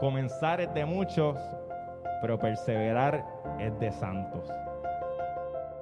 [0.00, 1.36] Comenzar es de muchos,
[2.20, 3.24] pero perseverar
[3.58, 4.48] es de santos.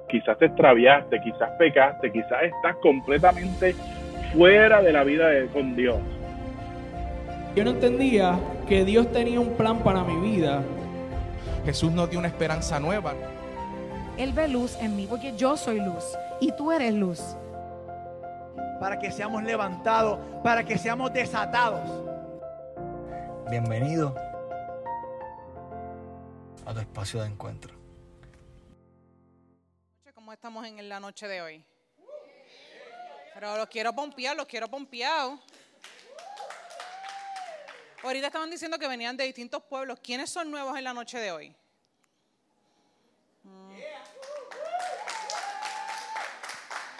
[0.09, 3.75] Quizás te extraviaste, quizás pecaste, quizás estás completamente
[4.33, 5.97] fuera de la vida de, con Dios.
[7.55, 10.63] Yo no entendía que Dios tenía un plan para mi vida.
[11.65, 13.13] Jesús nos dio una esperanza nueva.
[14.17, 17.35] Él ve luz en mí porque yo soy luz y tú eres luz.
[18.79, 22.06] Para que seamos levantados, para que seamos desatados.
[23.49, 24.13] Bienvenido
[26.65, 27.73] a tu espacio de encuentro.
[30.13, 31.65] ¿Cómo estamos en la noche de hoy?
[33.33, 35.39] Pero los quiero pompear, los quiero pompeados.
[38.03, 39.97] Ahorita estaban diciendo que venían de distintos pueblos.
[40.03, 41.55] ¿Quiénes son nuevos en la noche de hoy?
[43.43, 43.77] Mm.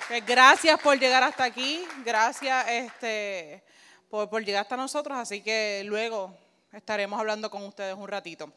[0.07, 1.85] Pues gracias por llegar hasta aquí.
[2.05, 3.65] Gracias este,
[4.09, 5.17] por, llegar hasta nosotros.
[5.17, 6.35] Así que luego
[6.71, 8.51] estaremos hablando con ustedes un ratito.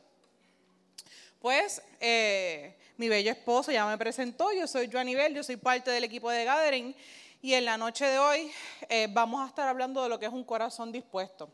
[1.40, 5.90] Pues eh, mi bello esposo ya me presentó, yo soy Joanny Bell, yo soy parte
[5.90, 6.94] del equipo de Gathering
[7.40, 8.52] y en la noche de hoy
[8.90, 11.50] eh, vamos a estar hablando de lo que es un corazón dispuesto.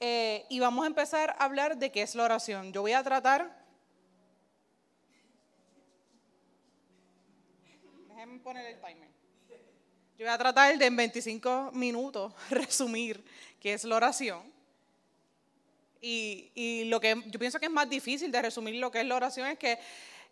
[0.00, 2.72] Eh, y vamos a empezar a hablar de qué es la oración.
[2.72, 3.62] Yo voy a tratar...
[8.08, 9.11] Déjenme poner el timer.
[10.22, 13.24] Yo voy a tratar de en 25 minutos resumir
[13.58, 14.40] qué es la oración.
[16.00, 19.16] Y, lo que yo pienso que es más difícil de resumir lo que es la
[19.16, 19.80] oración es que,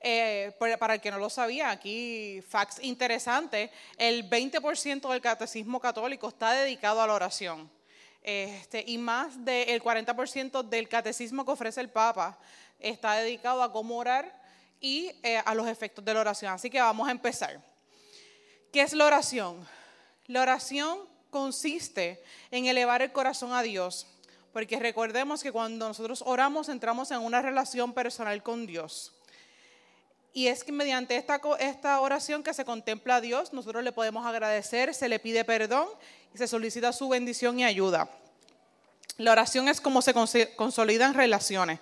[0.00, 6.28] eh, para el que no lo sabía, aquí, facts interesante, el 20% del catecismo católico
[6.28, 7.68] está dedicado a la oración.
[8.22, 12.38] Este, y más del 40% del catecismo que ofrece el Papa
[12.78, 14.40] está dedicado a cómo orar
[14.80, 16.52] y eh, a los efectos de la oración.
[16.52, 17.60] Así que vamos a empezar.
[18.72, 19.79] ¿Qué es la oración?
[20.30, 21.00] La oración
[21.30, 24.06] consiste en elevar el corazón a Dios
[24.52, 29.12] porque recordemos que cuando nosotros oramos entramos en una relación personal con Dios.
[30.32, 34.24] Y es que mediante esta, esta oración que se contempla a Dios, nosotros le podemos
[34.24, 35.88] agradecer, se le pide perdón
[36.32, 38.08] y se solicita su bendición y ayuda.
[39.16, 40.14] La oración es como se
[40.54, 41.80] consolidan relaciones.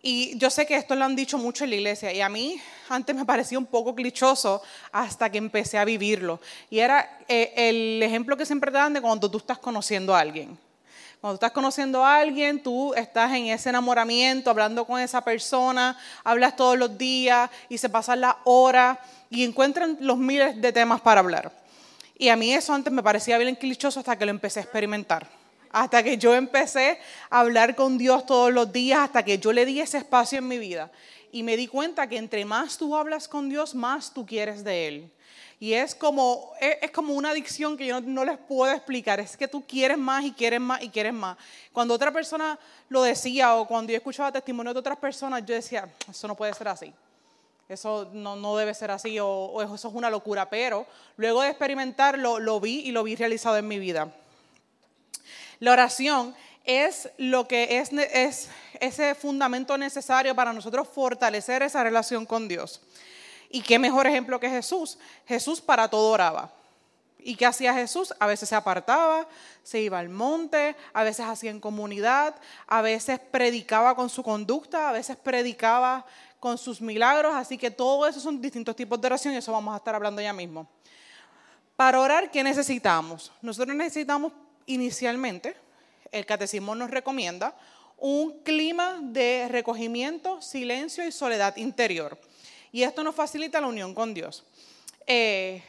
[0.00, 2.60] Y yo sé que esto lo han dicho mucho en la iglesia y a mí
[2.88, 6.40] antes me parecía un poco clichoso hasta que empecé a vivirlo.
[6.70, 10.20] Y era eh, el ejemplo que siempre te dan de cuando tú estás conociendo a
[10.20, 10.56] alguien.
[11.20, 16.54] Cuando estás conociendo a alguien, tú estás en ese enamoramiento, hablando con esa persona, hablas
[16.54, 18.98] todos los días y se pasan las horas
[19.28, 21.50] y encuentran los miles de temas para hablar.
[22.16, 25.37] Y a mí eso antes me parecía bien clichoso hasta que lo empecé a experimentar.
[25.70, 26.98] Hasta que yo empecé
[27.30, 30.48] a hablar con Dios todos los días, hasta que yo le di ese espacio en
[30.48, 30.90] mi vida.
[31.30, 34.88] Y me di cuenta que entre más tú hablas con Dios, más tú quieres de
[34.88, 35.10] Él.
[35.60, 39.18] Y es como, es, como una adicción que yo no, les puedo explicar.
[39.18, 41.36] Es que tú quieres más y quieres más y quieres más.
[41.72, 42.56] Cuando otra persona
[42.88, 46.54] lo decía o cuando yo escuchaba testimonio de otras personas, yo decía, eso no puede
[46.54, 46.92] ser así.
[47.68, 50.48] Eso no, no debe ser así o, o, eso es una locura.
[50.48, 50.86] Pero
[51.16, 54.12] luego de experimentarlo, lo vi y lo vi realizado en mi vida.
[55.60, 58.48] La oración es lo que es, es
[58.80, 62.80] ese fundamento necesario para nosotros fortalecer esa relación con Dios.
[63.50, 64.98] Y qué mejor ejemplo que Jesús.
[65.26, 66.52] Jesús para todo oraba.
[67.20, 68.14] ¿Y qué hacía Jesús?
[68.20, 69.26] A veces se apartaba,
[69.62, 72.34] se iba al monte, a veces hacía en comunidad,
[72.66, 76.06] a veces predicaba con su conducta, a veces predicaba
[76.38, 77.34] con sus milagros.
[77.34, 80.22] Así que todo eso son distintos tipos de oración y eso vamos a estar hablando
[80.22, 80.68] ya mismo.
[81.74, 83.32] Para orar, ¿qué necesitamos?
[83.40, 84.32] Nosotros necesitamos
[84.68, 85.56] inicialmente,
[86.12, 87.54] el catecismo nos recomienda,
[87.96, 92.18] un clima de recogimiento, silencio y soledad interior.
[92.70, 94.44] Y esto nos facilita la unión con Dios.
[95.06, 95.62] Eh,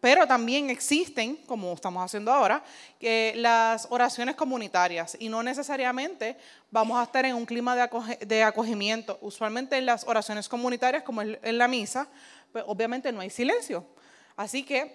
[0.00, 2.62] pero también existen, como estamos haciendo ahora,
[3.00, 6.36] las oraciones comunitarias y no necesariamente
[6.70, 7.74] vamos a estar en un clima
[8.20, 9.18] de, acogimiento.
[9.22, 12.06] Usualmente en las oraciones comunitarias, como en la misa,
[12.52, 13.86] pues obviamente no hay silencio.
[14.36, 14.94] Así que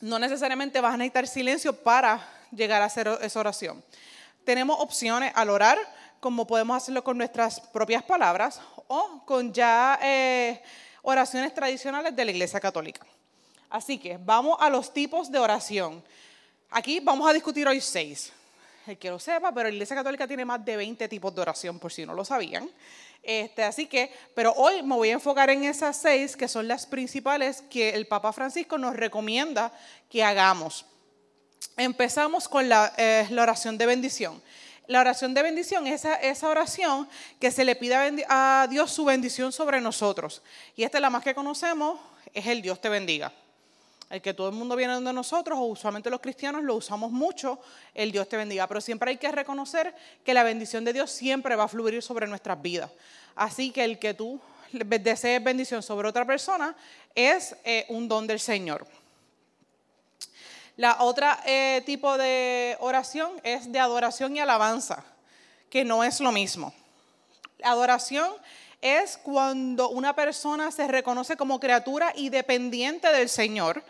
[0.00, 2.20] no necesariamente vas a necesitar silencio para
[2.54, 3.82] llegar a hacer esa oración.
[4.44, 5.78] Tenemos opciones al orar,
[6.20, 10.62] como podemos hacerlo con nuestras propias palabras o con ya eh,
[11.02, 13.04] oraciones tradicionales de la Iglesia Católica.
[13.70, 16.04] Así que vamos a los tipos de oración.
[16.70, 18.32] Aquí vamos a discutir hoy seis.
[18.86, 21.78] El que lo sepa, pero la Iglesia Católica tiene más de 20 tipos de oración,
[21.78, 22.68] por si no lo sabían.
[23.22, 26.86] Este, así que, pero hoy me voy a enfocar en esas seis que son las
[26.86, 29.72] principales que el Papa Francisco nos recomienda
[30.10, 30.84] que hagamos.
[31.76, 34.42] Empezamos con la, eh, la oración de bendición.
[34.88, 37.08] La oración de bendición es esa, oración
[37.40, 37.94] que se le pide
[38.28, 40.42] a Dios su bendición sobre nosotros.
[40.76, 42.00] Y esta es la más que conocemos,
[42.34, 43.32] es el Dios te bendiga.
[44.10, 47.60] el que todo el mundo viene de nosotros, o usualmente los cristianos lo usamos mucho,
[47.94, 48.66] el Dios te bendiga.
[48.66, 52.26] Pero siempre hay que reconocer que la bendición de Dios siempre va a fluir sobre
[52.26, 52.90] nuestras vidas.
[53.36, 54.40] Así que el que tú
[54.72, 56.76] desees bendición sobre otra persona
[57.14, 58.86] es eh, un don del Señor.
[60.76, 65.04] La otra eh, tipo de oración es de adoración y alabanza,
[65.68, 66.72] que no es lo mismo.
[67.62, 68.32] Adoración
[68.80, 73.84] es cuando una persona se reconoce como criatura y dependiente del Señor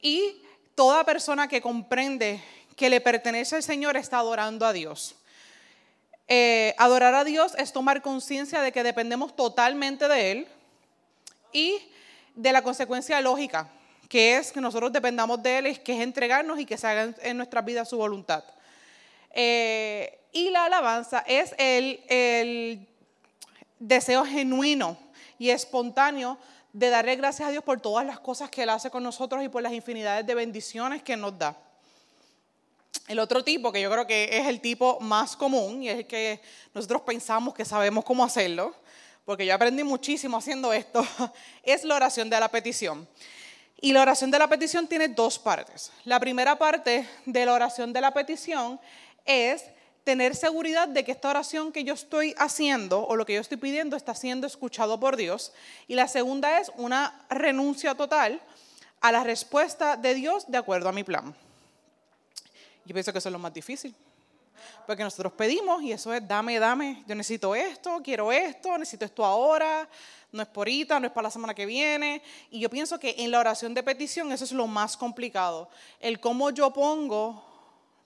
[0.00, 0.42] y
[0.74, 2.42] toda persona que comprende
[2.76, 5.16] que le pertenece al Señor está adorando a Dios.
[6.28, 10.48] Eh, adorar a Dios es tomar conciencia de que dependemos totalmente de Él
[11.52, 11.78] y
[12.36, 13.68] de la consecuencia lógica,
[14.10, 17.36] que es que nosotros dependamos de Él, que es entregarnos y que se haga en
[17.36, 18.42] nuestras vidas su voluntad.
[19.30, 22.88] Eh, y la alabanza es el, el
[23.78, 24.98] deseo genuino
[25.38, 26.38] y espontáneo
[26.72, 29.48] de darle gracias a Dios por todas las cosas que Él hace con nosotros y
[29.48, 31.56] por las infinidades de bendiciones que nos da.
[33.06, 36.06] El otro tipo, que yo creo que es el tipo más común y es el
[36.08, 36.40] que
[36.74, 38.74] nosotros pensamos que sabemos cómo hacerlo,
[39.24, 41.06] porque yo aprendí muchísimo haciendo esto,
[41.62, 43.06] es la oración de la petición.
[43.80, 45.90] Y la oración de la petición tiene dos partes.
[46.04, 48.78] La primera parte de la oración de la petición
[49.24, 49.64] es
[50.04, 53.56] tener seguridad de que esta oración que yo estoy haciendo o lo que yo estoy
[53.56, 55.52] pidiendo está siendo escuchado por Dios.
[55.88, 58.40] Y la segunda es una renuncia total
[59.00, 61.34] a la respuesta de Dios de acuerdo a mi plan.
[62.84, 63.94] Yo pienso que eso es lo más difícil.
[64.86, 69.24] Porque nosotros pedimos y eso es, dame, dame, yo necesito esto, quiero esto, necesito esto
[69.24, 69.88] ahora,
[70.32, 72.22] no es por ahorita, no es para la semana que viene.
[72.50, 75.68] Y yo pienso que en la oración de petición eso es lo más complicado.
[76.00, 77.44] El cómo yo pongo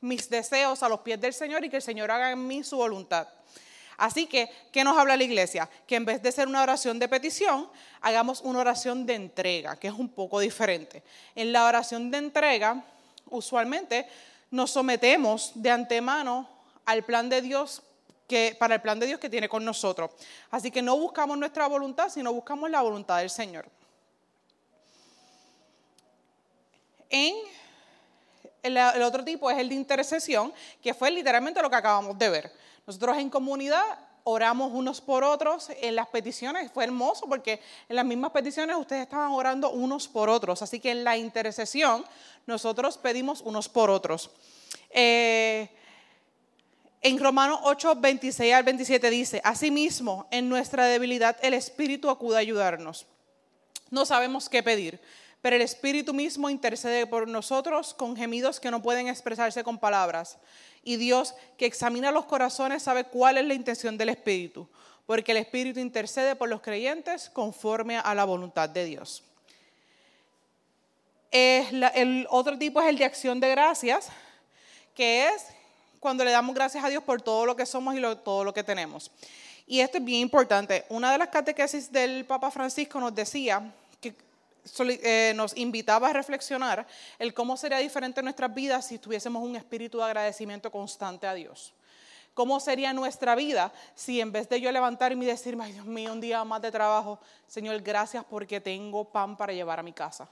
[0.01, 2.77] mis deseos a los pies del Señor y que el Señor haga en mí su
[2.77, 3.27] voluntad.
[3.97, 5.69] Así que, ¿qué nos habla la iglesia?
[5.87, 7.69] Que en vez de ser una oración de petición,
[8.01, 11.03] hagamos una oración de entrega, que es un poco diferente.
[11.35, 12.85] En la oración de entrega,
[13.31, 14.07] usualmente
[14.51, 16.49] nos sometemos de antemano
[16.85, 17.83] al plan de Dios
[18.27, 20.11] que, para el plan de Dios que tiene con nosotros.
[20.51, 23.67] Así que no buscamos nuestra voluntad, sino buscamos la voluntad del Señor.
[27.11, 27.35] En
[28.63, 32.53] el, otro tipo es el de intercesión, que fue literalmente lo que acabamos de ver.
[32.87, 33.85] Nosotros en comunidad
[34.25, 36.73] oramos unos por otros en las peticiones.
[36.73, 40.63] Fue hermoso porque en las mismas peticiones ustedes estaban orando unos por otros.
[40.63, 42.05] Así que en la intercesión
[42.47, 44.31] nosotros pedimos unos por otros.
[44.91, 45.69] Eh,
[47.05, 52.39] en Romanos 8, 26 al 27 dice, Asimismo, en nuestra debilidad el Espíritu acude a
[52.39, 53.07] ayudarnos.
[53.91, 54.99] No sabemos qué pedir,
[55.43, 60.39] pero el Espíritu mismo intercede por nosotros con gemidos que no pueden expresarse con palabras.
[60.83, 64.67] Y Dios, que examina los corazones, sabe cuál es la intención del Espíritu,
[65.05, 69.23] porque el Espíritu intercede por los creyentes conforme a la voluntad de Dios.
[71.31, 74.09] el otro tipo es el de acción de gracias,
[74.95, 75.49] que es
[76.05, 78.63] cuando le damos gracias a Dios por todo lo que somos y todo lo que
[78.63, 79.11] tenemos.
[79.67, 80.85] Y esto es bien importante.
[80.91, 83.73] Una de las catequesis del Papa Francisco nos decía
[84.03, 84.15] que
[84.81, 86.87] eh, nos invitaba a reflexionar
[87.19, 91.73] el cómo sería diferente nuestras vidas si tuviésemos un espíritu de agradecimiento constante a Dios.
[92.35, 96.13] ¿Cómo sería nuestra vida si en vez de yo levantarme y decirme, ay Dios mío,
[96.13, 100.29] un día más de trabajo, Señor, gracias porque tengo pan para llevar a mi casa.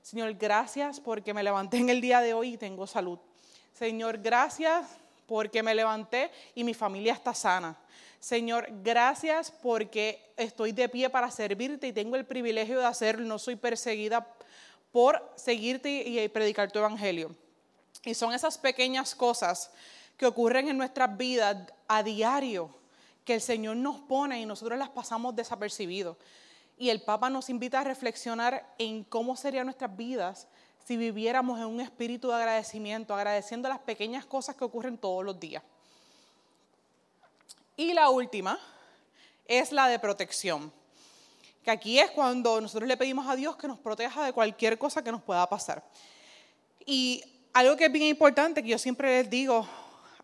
[0.00, 3.18] Señor, gracias porque me levanté en el día de hoy y tengo salud.
[3.74, 4.99] Señor, gracias
[5.30, 7.78] porque me levanté y mi familia está sana.
[8.18, 13.24] Señor, gracias porque estoy de pie para servirte y tengo el privilegio de hacerlo.
[13.24, 14.26] No soy perseguida
[14.90, 17.36] por seguirte y predicar tu evangelio.
[18.04, 19.70] Y son esas pequeñas cosas
[20.16, 21.56] que ocurren en nuestras vidas
[21.86, 22.74] a diario
[23.24, 26.16] que el Señor nos pone y nosotros las pasamos desapercibidos.
[26.76, 30.48] Y el Papa nos invita a reflexionar en cómo serían nuestras vidas
[30.84, 35.38] si viviéramos en un espíritu de agradecimiento, agradeciendo las pequeñas cosas que ocurren todos los
[35.38, 35.62] días.
[37.76, 38.58] Y la última
[39.46, 40.72] es la de protección,
[41.64, 45.02] que aquí es cuando nosotros le pedimos a Dios que nos proteja de cualquier cosa
[45.02, 45.82] que nos pueda pasar.
[46.84, 47.22] Y
[47.52, 49.66] algo que es bien importante, que yo siempre les digo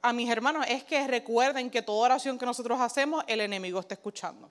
[0.03, 3.95] a mis hermanos, es que recuerden que toda oración que nosotros hacemos, el enemigo está
[3.95, 4.51] escuchando.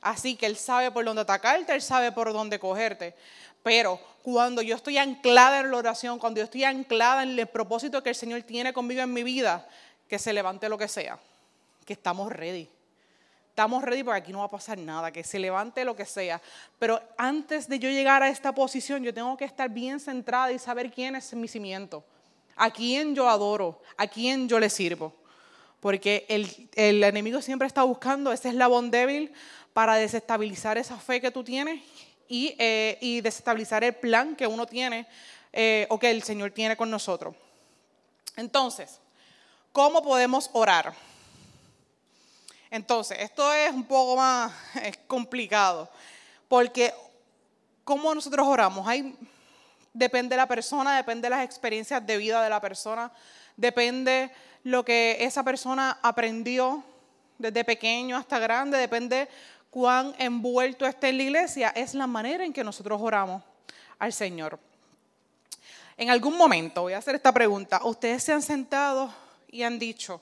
[0.00, 3.14] Así que Él sabe por dónde atacarte, Él sabe por dónde cogerte.
[3.62, 8.02] Pero cuando yo estoy anclada en la oración, cuando yo estoy anclada en el propósito
[8.02, 9.66] que el Señor tiene conmigo en mi vida,
[10.08, 11.18] que se levante lo que sea,
[11.84, 12.68] que estamos ready.
[13.48, 16.40] Estamos ready porque aquí no va a pasar nada, que se levante lo que sea.
[16.78, 20.58] Pero antes de yo llegar a esta posición, yo tengo que estar bien centrada y
[20.58, 22.04] saber quién es mi cimiento,
[22.56, 25.14] a quién yo adoro, a quién yo le sirvo.
[25.80, 29.32] Porque el, el enemigo siempre está buscando ese eslabón débil
[29.72, 31.80] para desestabilizar esa fe que tú tienes
[32.30, 35.06] y, eh, y desestabilizar el plan que uno tiene
[35.52, 37.34] eh, o que el Señor tiene con nosotros.
[38.36, 39.00] Entonces,
[39.72, 40.94] ¿cómo podemos orar?
[42.70, 44.52] Entonces, esto es un poco más
[45.08, 45.90] complicado,
[46.48, 46.94] porque
[47.82, 48.86] ¿cómo nosotros oramos?
[48.86, 49.16] Hay,
[49.92, 53.10] depende de la persona, depende de las experiencias de vida de la persona,
[53.56, 54.30] depende
[54.62, 56.84] lo que esa persona aprendió
[57.38, 59.28] desde pequeño hasta grande, depende
[59.70, 63.42] cuán envuelto esté en la iglesia, es la manera en que nosotros oramos
[63.98, 64.58] al Señor.
[65.96, 69.12] En algún momento, voy a hacer esta pregunta, ¿ustedes se han sentado
[69.48, 70.20] y han dicho,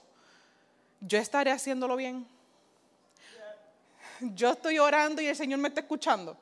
[1.01, 2.27] yo estaré haciéndolo bien?
[4.21, 6.37] Yo estoy orando y el Señor me está escuchando.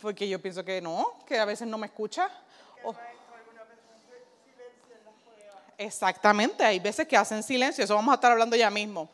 [0.00, 2.30] Porque yo pienso que no, que a veces no me escucha.
[5.76, 9.08] Exactamente, hay veces que hacen silencio, eso vamos a estar hablando ya mismo.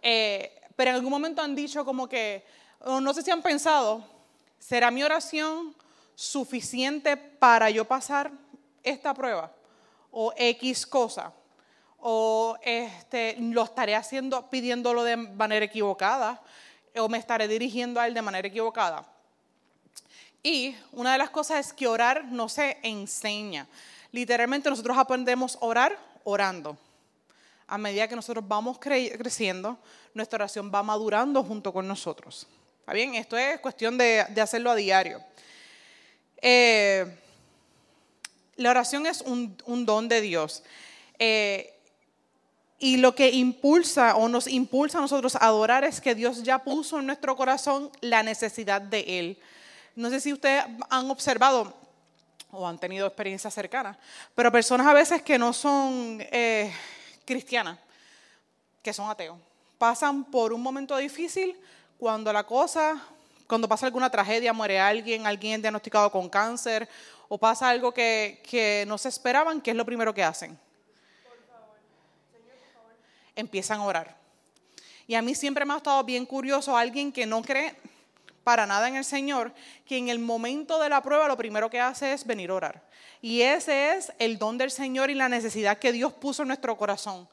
[0.00, 2.42] Eh, pero en algún momento han dicho como que,
[2.86, 4.02] no sé si han pensado,
[4.58, 5.76] ¿será mi oración
[6.14, 8.32] suficiente para yo pasar
[8.82, 9.52] esta prueba?
[10.10, 11.34] O X cosa.
[11.98, 16.40] O este, lo estaré haciendo pidiéndolo de manera equivocada.
[16.96, 19.04] O me estaré dirigiendo a él de manera equivocada.
[20.42, 23.66] Y una de las cosas es que orar no se enseña.
[24.12, 26.78] Literalmente nosotros aprendemos a orar orando.
[27.70, 29.78] A medida que nosotros vamos cre- creciendo,
[30.12, 32.48] nuestra oración va madurando junto con nosotros.
[32.80, 33.14] ¿Está bien?
[33.14, 35.22] Esto es cuestión de, hacerlo a diario.
[36.42, 37.06] Eh,
[38.56, 40.64] la oración es un, un don de Dios.
[41.20, 41.72] Eh,
[42.80, 46.58] y lo que impulsa o nos impulsa a nosotros a adorar es que Dios ya
[46.64, 49.38] puso en nuestro corazón la necesidad de Él.
[49.94, 51.72] No sé si ustedes han observado
[52.50, 53.96] o han tenido experiencias cercanas,
[54.34, 56.72] pero personas a veces que no son eh,
[57.30, 57.78] cristianas,
[58.82, 59.38] que son ateos,
[59.78, 61.56] pasan por un momento difícil
[61.96, 63.00] cuando la cosa,
[63.46, 66.88] cuando pasa alguna tragedia, muere alguien, alguien diagnosticado con cáncer,
[67.28, 70.58] o pasa algo que, que no se esperaban, ¿qué es lo primero que hacen?
[73.36, 74.16] Empiezan a orar.
[75.06, 77.76] Y a mí siempre me ha estado bien curioso alguien que no cree
[78.44, 79.52] para nada en el Señor,
[79.86, 82.82] que en el momento de la prueba lo primero que hace es venir a orar.
[83.20, 86.76] Y ese es el don del Señor y la necesidad que Dios puso en nuestro
[86.76, 87.28] corazón,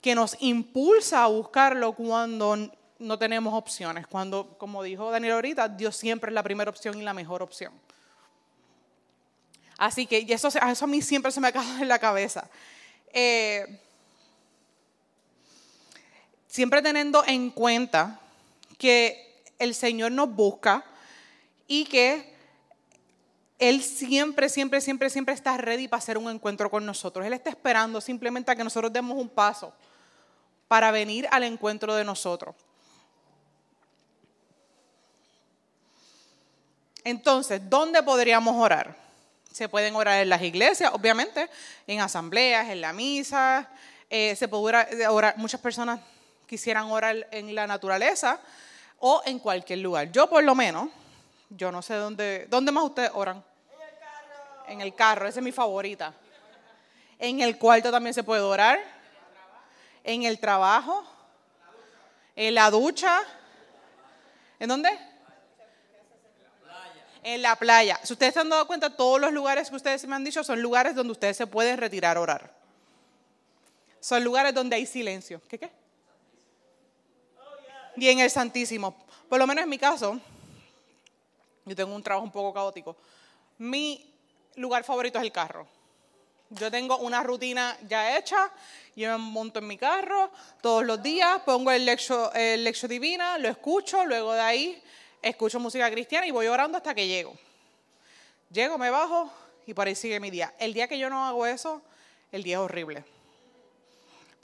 [0.00, 5.96] que nos impulsa a buscarlo cuando no tenemos opciones, cuando, como dijo Daniel ahorita, Dios
[5.96, 7.72] siempre es la primera opción y la mejor opción.
[9.78, 12.48] Así que eso, eso a mí siempre se me quedado en la cabeza.
[13.12, 13.80] Eh,
[16.46, 18.20] siempre teniendo en cuenta
[18.78, 19.23] que
[19.58, 20.84] el Señor nos busca
[21.66, 22.34] y que
[23.58, 27.24] Él siempre, siempre, siempre, siempre está ready para hacer un encuentro con nosotros.
[27.24, 29.72] Él está esperando simplemente a que nosotros demos un paso
[30.68, 32.54] para venir al encuentro de nosotros.
[37.04, 38.96] Entonces, ¿dónde podríamos orar?
[39.52, 41.48] Se pueden orar en las iglesias, obviamente,
[41.86, 43.68] en asambleas, en la misa.
[44.10, 46.00] eh, se puede orar, orar- muchas personas
[46.46, 48.38] quisieran orar en la naturaleza
[49.00, 50.10] o en cualquier lugar.
[50.10, 50.88] Yo, por lo menos,
[51.50, 53.36] yo no sé dónde, ¿dónde más ustedes oran?
[53.36, 54.64] En el carro.
[54.68, 56.12] En el carro, esa es mi favorita.
[57.18, 58.78] En el cuarto también se puede orar.
[60.02, 61.04] En el trabajo.
[62.36, 63.20] En la ducha.
[64.58, 64.90] ¿En dónde?
[67.22, 67.98] En la playa.
[68.02, 70.60] Si ustedes se han dado cuenta, todos los lugares que ustedes me han dicho son
[70.60, 72.52] lugares donde ustedes se pueden retirar a orar.
[74.00, 75.40] Son lugares donde hay silencio.
[75.48, 75.70] ¿Qué qué?
[77.96, 78.94] Y en el Santísimo.
[79.28, 80.18] Por lo menos en mi caso,
[81.64, 82.96] yo tengo un trabajo un poco caótico.
[83.58, 84.12] Mi
[84.56, 85.66] lugar favorito es el carro.
[86.50, 88.50] Yo tengo una rutina ya hecha,
[88.94, 93.38] yo me monto en mi carro todos los días, pongo el lección el lectio divina,
[93.38, 94.82] lo escucho, luego de ahí
[95.22, 97.34] escucho música cristiana y voy orando hasta que llego.
[98.50, 99.32] Llego, me bajo
[99.66, 100.54] y por ahí sigue mi día.
[100.58, 101.82] El día que yo no hago eso,
[102.30, 103.04] el día es horrible.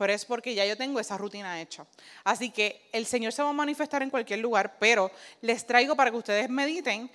[0.00, 1.84] Pero es porque ya yo tengo esa rutina hecha.
[2.24, 5.10] Así que el Señor se va a manifestar en cualquier lugar, pero
[5.42, 7.10] les traigo para que ustedes mediten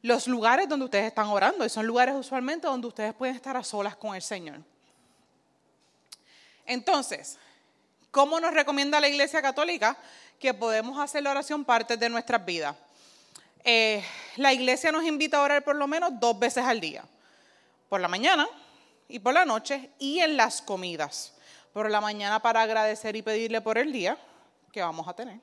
[0.00, 1.64] los lugares donde ustedes están orando.
[1.64, 4.60] Y son lugares usualmente donde ustedes pueden estar a solas con el Señor.
[6.64, 7.36] Entonces,
[8.12, 9.96] ¿cómo nos recomienda la Iglesia Católica
[10.38, 12.76] que podemos hacer la oración parte de nuestras vidas?
[13.64, 14.04] Eh,
[14.36, 17.04] la Iglesia nos invita a orar por lo menos dos veces al día.
[17.88, 18.46] Por la mañana
[19.08, 21.33] y por la noche y en las comidas.
[21.74, 24.16] Por la mañana para agradecer y pedirle por el día
[24.72, 25.40] que vamos a tener.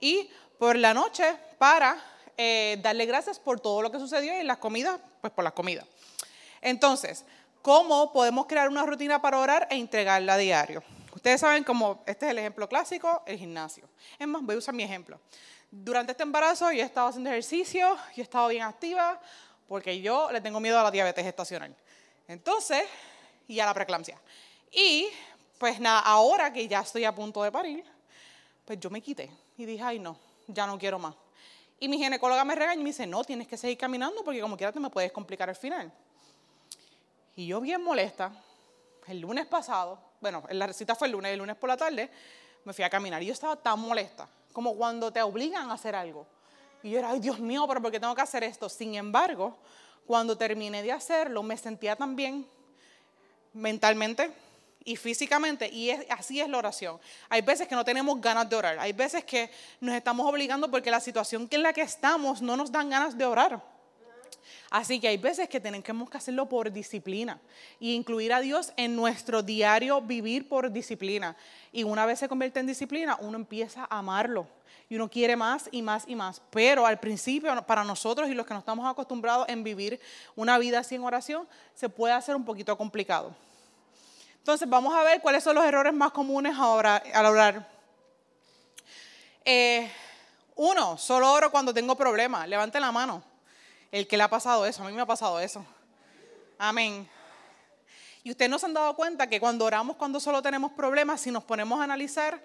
[0.00, 1.98] Y por la noche para
[2.36, 5.84] eh, darle gracias por todo lo que sucedió y las comidas, pues por las comidas.
[6.62, 7.24] Entonces,
[7.60, 10.82] ¿cómo podemos crear una rutina para orar e entregarla a diario?
[11.12, 13.88] Ustedes saben como, este es el ejemplo clásico, el gimnasio.
[14.16, 15.20] Es más, voy a usar mi ejemplo.
[15.70, 19.20] durante este embarazo yo he estado haciendo ejercicio, yo he estado bien activa,
[19.66, 21.74] porque yo le tengo miedo a la diabetes estacional.
[22.28, 22.84] Entonces,
[23.48, 24.16] y a la preeclampsia.
[24.70, 25.08] Y
[25.64, 27.82] pues nada, ahora que ya estoy a punto de parir,
[28.66, 30.14] pues yo me quité y dije, ay no,
[30.46, 31.14] ya no quiero más.
[31.80, 34.58] Y mi ginecóloga me regaña y me dice, no, tienes que seguir caminando porque como
[34.58, 35.90] quiera te me puedes complicar al final.
[37.34, 38.30] Y yo bien molesta,
[39.06, 42.10] el lunes pasado, bueno, la recita fue el lunes, el lunes por la tarde,
[42.62, 45.96] me fui a caminar y yo estaba tan molesta, como cuando te obligan a hacer
[45.96, 46.26] algo.
[46.82, 48.68] Y yo era, ay Dios mío, pero ¿por qué tengo que hacer esto?
[48.68, 49.56] Sin embargo,
[50.06, 52.46] cuando terminé de hacerlo, me sentía tan bien
[53.54, 54.43] mentalmente
[54.84, 57.00] y físicamente, y así es la oración.
[57.28, 59.50] Hay veces que no tenemos ganas de orar, hay veces que
[59.80, 63.24] nos estamos obligando porque la situación en la que estamos no nos dan ganas de
[63.24, 63.74] orar.
[64.70, 67.40] Así que hay veces que tenemos que hacerlo por disciplina
[67.78, 71.36] y incluir a Dios en nuestro diario vivir por disciplina.
[71.72, 74.46] Y una vez se convierte en disciplina, uno empieza a amarlo
[74.88, 76.42] y uno quiere más y más y más.
[76.50, 80.00] Pero al principio, para nosotros y los que no estamos acostumbrados en vivir
[80.36, 83.34] una vida sin oración, se puede hacer un poquito complicado.
[84.44, 87.66] Entonces, vamos a ver cuáles son los errores más comunes ahora al orar.
[89.42, 89.90] Eh,
[90.56, 92.46] uno, solo oro cuando tengo problemas.
[92.46, 93.24] Levante la mano
[93.90, 95.64] el que le ha pasado eso, a mí me ha pasado eso.
[96.58, 97.08] Amén.
[98.22, 101.30] Y ustedes no se han dado cuenta que cuando oramos, cuando solo tenemos problemas, si
[101.30, 102.38] nos ponemos a analizar,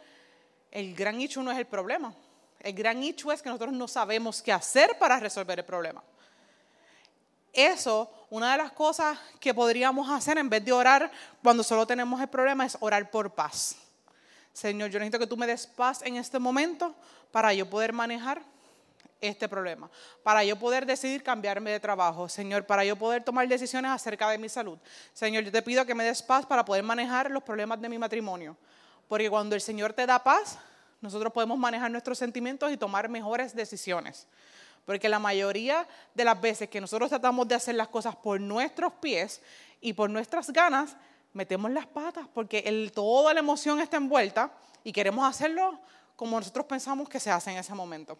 [0.71, 2.13] el gran hecho no es el problema.
[2.61, 6.01] El gran hecho es que nosotros no sabemos qué hacer para resolver el problema.
[7.53, 12.21] Eso, una de las cosas que podríamos hacer en vez de orar cuando solo tenemos
[12.21, 13.75] el problema es orar por paz.
[14.53, 16.95] Señor, yo necesito que tú me des paz en este momento
[17.31, 18.41] para yo poder manejar
[19.21, 19.89] este problema,
[20.23, 24.37] para yo poder decidir cambiarme de trabajo, Señor, para yo poder tomar decisiones acerca de
[24.37, 24.77] mi salud.
[25.13, 27.97] Señor, yo te pido que me des paz para poder manejar los problemas de mi
[27.97, 28.55] matrimonio,
[29.07, 30.57] porque cuando el Señor te da paz,
[31.01, 34.27] nosotros podemos manejar nuestros sentimientos y tomar mejores decisiones.
[34.85, 38.93] Porque la mayoría de las veces que nosotros tratamos de hacer las cosas por nuestros
[38.93, 39.41] pies
[39.81, 40.95] y por nuestras ganas,
[41.33, 44.51] metemos las patas porque el, toda la emoción está envuelta
[44.83, 45.79] y queremos hacerlo
[46.15, 48.17] como nosotros pensamos que se hace en ese momento.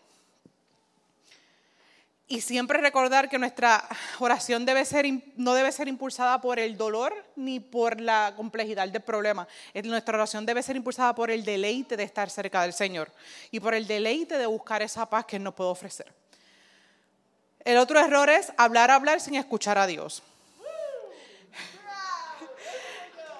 [2.31, 3.83] Y siempre recordar que nuestra
[4.19, 9.01] oración debe ser, no debe ser impulsada por el dolor ni por la complejidad del
[9.01, 9.47] problema.
[9.83, 13.11] Nuestra oración debe ser impulsada por el deleite de estar cerca del Señor
[13.49, 16.13] y por el deleite de buscar esa paz que Él nos puede ofrecer.
[17.65, 20.23] El otro error es hablar, hablar sin escuchar a Dios.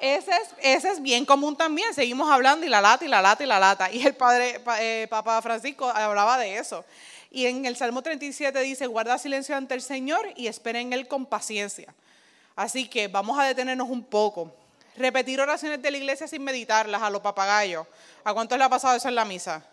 [0.02, 1.94] Ese es, bien común también.
[1.94, 3.92] Seguimos hablando y la lata y la lata y la lata.
[3.92, 6.86] Y el padre, eh, Papa Francisco hablaba de eso.
[7.32, 11.08] Y en el Salmo 37 dice, guarda silencio ante el Señor y espera en Él
[11.08, 11.94] con paciencia.
[12.56, 14.54] Así que vamos a detenernos un poco.
[14.96, 17.86] Repetir oraciones de la iglesia sin meditarlas a los papagayos.
[18.24, 19.66] ¿A cuántos le ha pasado eso en la misa?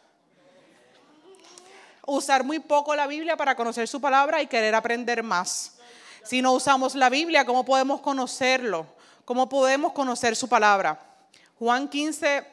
[2.07, 5.77] Usar muy poco la Biblia para conocer su palabra y querer aprender más.
[6.25, 8.87] Si no usamos la Biblia, ¿cómo podemos conocerlo?
[9.25, 10.99] ¿Cómo podemos conocer su palabra?
[11.59, 12.47] Juan 15,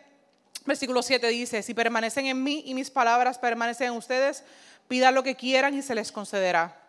[0.65, 4.43] versículo 7 dice, si permanecen en mí y mis palabras permanecen en ustedes,
[4.87, 6.82] Pidan lo que quieran y se les concederá.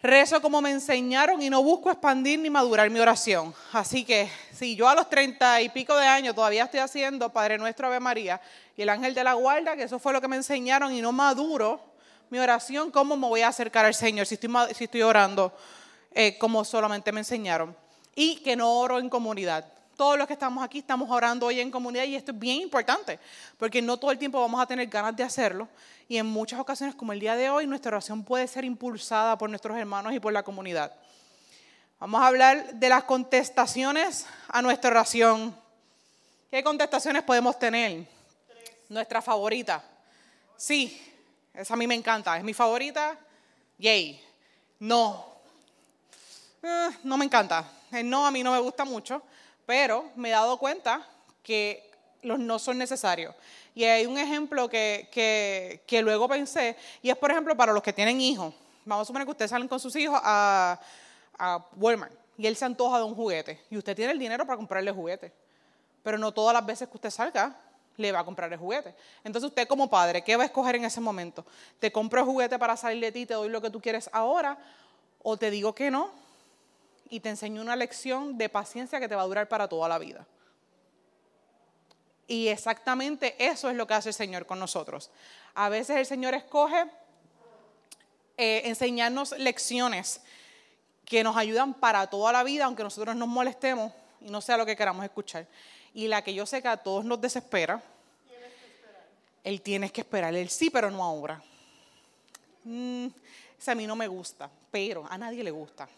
[0.00, 3.52] Rezo como me enseñaron y no busco expandir ni madurar mi oración.
[3.72, 7.58] Así que si yo a los treinta y pico de años todavía estoy haciendo Padre
[7.58, 8.40] Nuestro Ave María
[8.76, 11.10] y el ángel de la guarda, que eso fue lo que me enseñaron y no
[11.10, 11.80] maduro
[12.30, 15.52] mi oración, ¿cómo me voy a acercar al Señor si estoy, orando
[16.12, 17.74] eh, como solamente me enseñaron?
[18.14, 19.64] Y que no oro en comunidad
[19.98, 23.18] todos los que estamos aquí estamos orando hoy en comunidad y esto es bien importante,
[23.58, 25.68] porque no todo el tiempo vamos a tener ganas de hacerlo
[26.08, 29.50] y en muchas ocasiones como el día de hoy nuestra oración puede ser impulsada por
[29.50, 30.94] nuestros hermanos y por la comunidad.
[31.98, 35.52] Vamos a hablar de las contestaciones a nuestra oración.
[36.48, 38.06] ¿Qué contestaciones podemos tener?
[38.88, 39.82] Nuestra favorita.
[40.56, 41.02] Sí,
[41.52, 43.18] esa a mí me encanta, es mi favorita.
[43.78, 44.24] Yay.
[44.78, 45.26] No.
[46.62, 47.68] Eh, no me encanta.
[47.90, 49.24] El no a mí no me gusta mucho
[49.68, 51.06] pero me he dado cuenta
[51.42, 51.90] que
[52.22, 53.34] los no son necesarios.
[53.74, 55.10] Y hay un ejemplo que,
[55.86, 58.54] que, luego pensé, y es por ejemplo para los que tienen hijos.
[58.86, 60.80] Vamos a suponer que ustedes salen con sus hijos a,
[61.38, 64.56] a Walmart y él se antoja de un juguete y usted tiene el dinero para
[64.56, 65.34] comprarle juguete.
[66.02, 67.54] Pero no todas las veces que usted salga
[67.98, 68.94] le va a comprar el juguete.
[69.22, 71.44] Entonces usted como padre, ¿qué va a escoger en ese momento?
[71.78, 74.56] ¿Te compro el juguete para salir de ti, te doy lo que tú quieres ahora?
[75.22, 76.26] ¿O te digo que no
[77.10, 79.98] y te enseño una lección de paciencia que te va a durar para toda la
[79.98, 80.26] vida.
[82.26, 85.10] Y exactamente eso es lo que hace el Señor con nosotros.
[85.54, 86.84] A veces el Señor escoge
[88.36, 90.20] eh, enseñarnos lecciones
[91.06, 94.66] que nos ayudan para toda la vida, aunque nosotros nos molestemos y no sea lo
[94.66, 95.46] que queramos escuchar.
[95.94, 97.82] Y la que yo sé que a todos nos desespera,
[99.42, 100.34] Él tiene que esperar.
[100.34, 101.42] Él sí, pero no ahora.
[102.64, 103.06] mm,
[103.58, 105.88] ese a mí no me gusta, pero a nadie le gusta.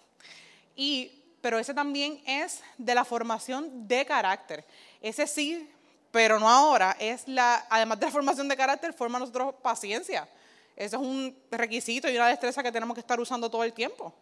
[0.76, 4.64] Y, pero ese también es de la formación de carácter.
[5.00, 5.68] Ese sí,
[6.10, 6.96] pero no ahora.
[6.98, 10.28] Es la, además de la formación de carácter, forma nosotros paciencia.
[10.76, 14.14] Eso es un requisito y una destreza que tenemos que estar usando todo el tiempo.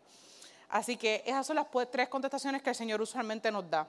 [0.68, 3.88] Así que esas son las pues, tres contestaciones que el Señor usualmente nos da.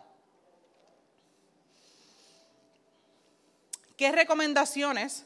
[3.97, 5.25] ¿Qué recomendaciones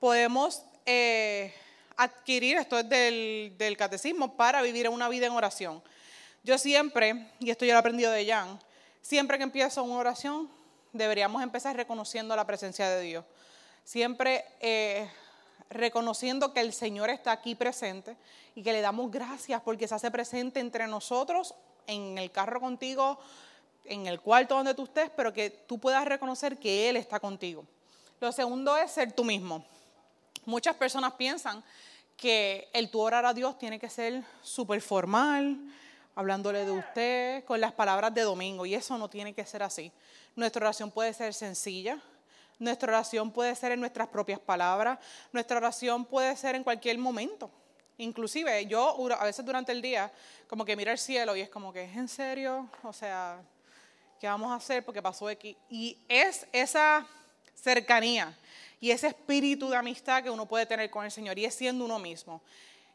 [0.00, 1.54] podemos eh,
[1.96, 2.56] adquirir?
[2.56, 5.80] Esto es del, del catecismo para vivir una vida en oración.
[6.42, 8.58] Yo siempre, y esto yo lo he aprendido de Jan,
[9.02, 10.48] siempre que empiezo una oración,
[10.92, 13.24] deberíamos empezar reconociendo la presencia de Dios.
[13.84, 15.10] Siempre eh,
[15.68, 18.16] reconociendo que el Señor está aquí presente
[18.54, 21.54] y que le damos gracias porque se hace presente entre nosotros,
[21.86, 23.18] en el carro contigo,
[23.84, 27.64] en el cuarto donde tú estés, pero que tú puedas reconocer que Él está contigo.
[28.18, 29.64] Lo segundo es ser tú mismo.
[30.46, 31.62] Muchas personas piensan
[32.16, 35.58] que el tú orar a Dios tiene que ser súper formal,
[36.14, 39.92] hablándole de usted con las palabras de domingo, y eso no tiene que ser así.
[40.36, 42.00] Nuestra oración puede ser sencilla,
[42.58, 44.98] nuestra oración puede ser en nuestras propias palabras,
[45.32, 47.50] nuestra oración puede ser en cualquier momento.
[47.96, 50.10] Inclusive yo a veces durante el día
[50.48, 52.68] como que miro al cielo y es como que, ¿es en serio?
[52.82, 53.42] O sea,
[54.18, 54.84] ¿qué vamos a hacer?
[54.84, 55.56] Porque pasó aquí.
[55.68, 57.06] Y es esa
[57.54, 58.34] cercanía
[58.80, 61.84] y ese espíritu de amistad que uno puede tener con el Señor y es siendo
[61.84, 62.40] uno mismo.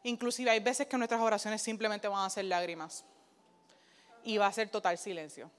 [0.06, 3.04] Inclusive hay veces que nuestras oraciones simplemente van a ser lágrimas
[4.22, 5.50] y va a ser total silencio.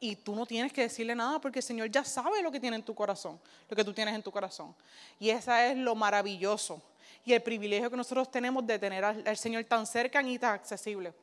[0.00, 2.74] Y tú no tienes que decirle nada porque el Señor ya sabe lo que tiene
[2.74, 4.74] en tu corazón, lo que tú tienes en tu corazón.
[5.20, 6.82] Y esa es lo maravilloso
[7.24, 11.14] y el privilegio que nosotros tenemos de tener al, Señor tan cerca y tan accesible.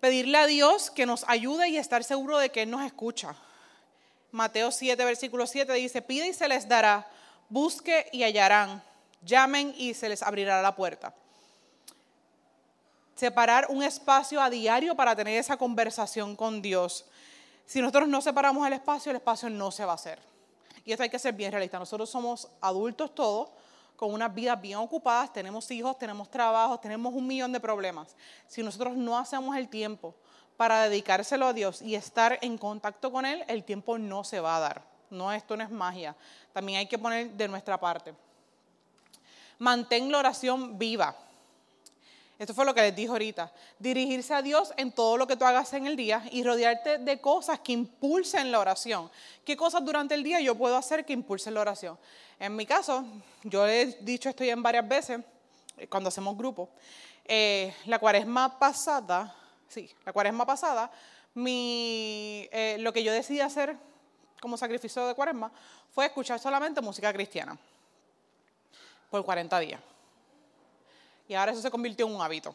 [0.00, 3.36] Pedirle a Dios que nos ayude y estar seguro de que Él nos escucha.
[4.32, 7.08] Mateo 7, versículo 7 dice, pide y se les dará,
[7.48, 8.82] busque y hallarán,
[9.22, 11.14] llamen y se les abrirá la puerta.
[13.14, 17.06] Separar un espacio a diario para tener esa conversación con Dios.
[17.64, 20.18] Si nosotros no separamos el espacio, el espacio no se va a hacer.
[20.84, 21.78] Y esto hay que ser bien realista.
[21.78, 23.50] Nosotros somos adultos todos,
[23.96, 28.14] con unas vidas bien ocupadas, tenemos hijos, tenemos trabajos, tenemos un millón de problemas.
[28.46, 30.14] Si nosotros no hacemos el tiempo
[30.56, 34.56] para dedicárselo a Dios y estar en contacto con Él, el tiempo no se va
[34.56, 34.82] a dar.
[35.10, 36.14] No, esto no es magia.
[36.52, 38.14] También hay que poner de nuestra parte.
[39.58, 41.16] Mantén la oración viva.
[42.38, 43.50] Esto fue lo que les dije ahorita.
[43.78, 47.18] Dirigirse a Dios en todo lo que tú hagas en el día y rodearte de
[47.18, 49.10] cosas que impulsen la oración.
[49.44, 51.98] ¿Qué cosas durante el día yo puedo hacer que impulsen la oración?
[52.38, 53.04] En mi caso,
[53.42, 55.20] yo he dicho esto ya en varias veces
[55.78, 56.68] eh, cuando hacemos grupo.
[57.24, 59.34] Eh, la cuaresma pasada,
[59.66, 60.90] sí, la cuaresma pasada,
[61.34, 63.76] eh, lo que yo decidí hacer
[64.40, 65.50] como sacrificio de cuaresma
[65.90, 67.58] fue escuchar solamente música cristiana
[69.16, 69.80] por 40 días.
[71.28, 72.54] Y ahora eso se convirtió en un hábito.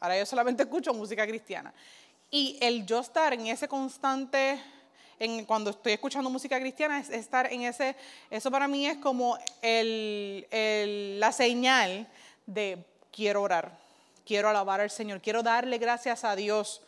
[0.00, 1.72] Ahora yo solamente escucho música cristiana.
[2.30, 4.58] Y el yo estar en ese constante,
[5.18, 7.94] en, cuando estoy escuchando música cristiana, es estar en ese,
[8.30, 12.08] eso para mí es como la señal
[12.46, 13.78] de quiero orar,
[14.24, 16.80] quiero alabar al Señor, quiero darle gracias a Dios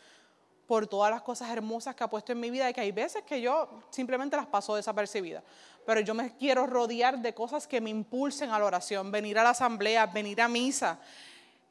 [0.66, 3.22] por todas las cosas hermosas que ha puesto en mi vida y que hay veces
[3.22, 5.42] que yo simplemente las paso desapercibidas.
[5.86, 9.42] Pero yo me quiero rodear de cosas que me impulsen a la oración, venir a
[9.42, 10.98] la asamblea, venir a misa,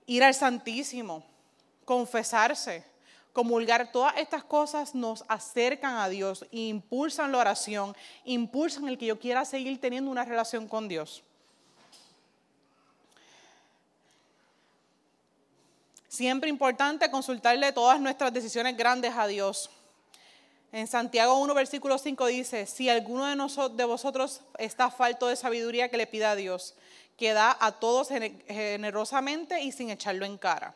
[0.06, 1.24] ir al Santísimo,
[1.86, 2.86] confesarse,
[3.34, 3.92] comulgar.
[3.92, 9.44] Todas estas cosas nos acercan a Dios impulsan la oración, impulsan el que yo quiera
[9.46, 11.24] seguir teniendo una relación con Dios.
[16.14, 19.72] Siempre importante consultarle todas nuestras decisiones grandes a Dios.
[20.72, 23.26] En Santiago 1, versículo 5 dice, si alguno
[23.70, 26.76] de, vosotros está falto de sabiduría, que le pida a Dios,
[27.18, 30.76] que da a todos generosamente y sin echarlo en cara.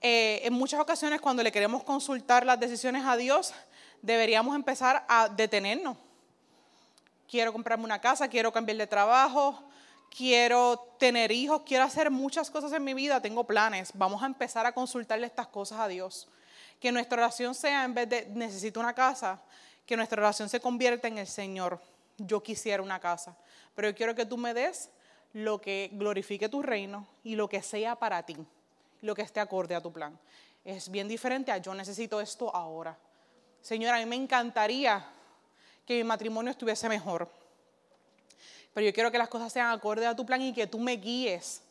[0.00, 3.54] Eh, en muchas ocasiones cuando le queremos consultar las decisiones a Dios,
[4.02, 5.96] deberíamos empezar a detenernos.
[7.30, 9.62] Quiero comprarme una casa, quiero cambiar de trabajo,
[10.10, 13.90] quiero tener hijos, quiero hacer muchas cosas en mi vida, tengo planes.
[13.94, 16.28] Vamos a empezar a consultarle estas cosas a Dios.
[16.78, 19.40] Que nuestra oración sea, en vez de necesito una casa,
[19.86, 21.80] que nuestra oración se convierta en el Señor.
[22.18, 23.36] Yo quisiera una casa,
[23.74, 24.90] pero yo quiero que tú me des
[25.32, 28.36] lo que glorifique tu reino y lo que sea para ti,
[29.00, 30.18] lo que esté acorde a tu plan.
[30.64, 32.98] Es bien diferente a yo necesito esto ahora.
[33.62, 35.06] Señor, a mí me encantaría
[35.86, 37.39] que mi matrimonio estuviese mejor
[38.72, 40.92] pero yo quiero que las cosas sean acorde a tu plan y que tú me
[40.92, 41.62] guíes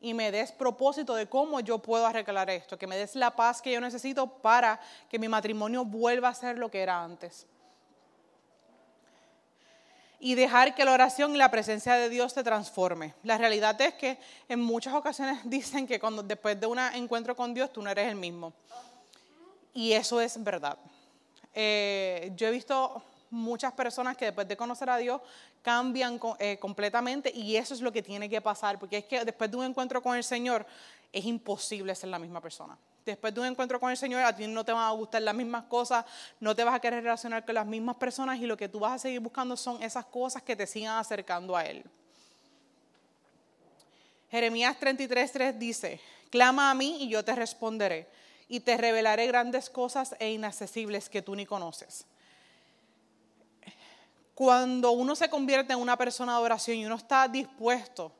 [0.00, 3.62] y me des propósito de cómo yo puedo arreglar esto, que me des la paz
[3.62, 7.46] que yo necesito para que mi matrimonio vuelva a ser lo que era antes.
[10.18, 13.14] y dejar que la oración y la presencia de Dios te transforme.
[13.22, 17.52] La realidad es que en muchas ocasiones dicen que cuando, después de un encuentro con
[17.52, 18.52] Dios tú no eres el mismo.
[19.74, 20.78] Y eso es verdad.
[21.52, 25.20] Eh, yo he visto muchas personas que después de conocer a Dios
[25.62, 29.50] cambian eh, completamente y eso es lo que tiene que pasar, porque es que después
[29.50, 30.66] de un encuentro con el Señor
[31.12, 32.76] es imposible ser la misma persona.
[33.04, 35.34] Después de un encuentro con el Señor, a ti no te van a gustar las
[35.34, 36.04] mismas cosas,
[36.40, 38.92] no te vas a querer relacionar con las mismas personas y lo que tú vas
[38.92, 41.84] a seguir buscando son esas cosas que te sigan acercando a Él.
[44.30, 48.08] Jeremías 33:3 dice, clama a mí y yo te responderé
[48.48, 52.06] y te revelaré grandes cosas e inaccesibles que tú ni conoces
[54.36, 58.12] cuando uno se convierte en una persona de oración y uno está dispuesto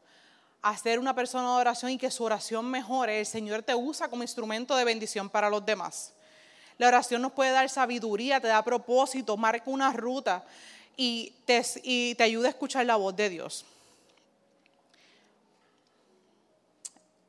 [0.63, 4.09] a ser una persona de oración y que su oración mejore, el Señor te usa
[4.09, 6.15] como instrumento de bendición para los demás.
[6.79, 10.43] La oración nos puede dar sabiduría, te da propósito, marca una ruta
[10.97, 13.67] y te, y te ayuda a escuchar la voz de Dios.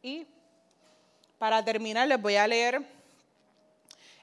[0.02, 0.26] Y
[1.38, 2.82] para terminar les voy a leer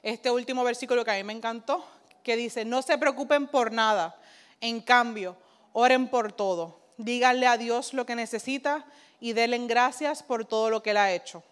[0.01, 1.85] este último versículo que a mí me encantó,
[2.23, 4.17] que dice, no se preocupen por nada
[4.61, 5.37] en cambio,
[5.73, 6.79] oren por todo.
[6.97, 8.85] Díganle a Dios lo que necesita
[9.19, 11.43] y denle gracias por todo lo que Él ha hecho.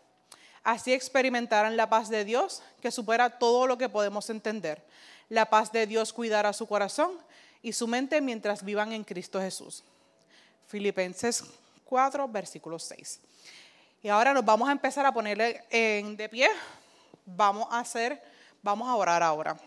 [0.63, 4.81] Así experimentarán la paz de Dios que supera todo lo que podemos entender.
[5.29, 7.11] La paz de Dios cuidará su corazón
[7.61, 9.83] y su mente mientras vivan en Cristo Jesús.
[10.67, 11.43] Filipenses
[11.85, 13.19] 4, versículo 6.
[14.01, 16.49] Y ahora nos vamos a empezar a ponerle en de pie.
[17.25, 18.21] Vamos a hacer,
[18.61, 19.57] vamos a orar ahora.